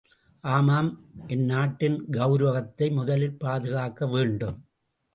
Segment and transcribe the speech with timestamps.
[0.43, 0.89] ஆமாம்
[1.27, 4.59] என் நாட்டின் கவுரவத்தை முதலில் பாதுகாக்க வேண்டும்!...